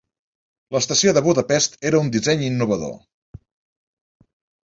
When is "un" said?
2.05-2.09